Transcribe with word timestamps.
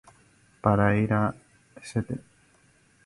Para 0.63 0.95
ir 0.97 1.13
a 1.13 1.31
St. 1.83 2.19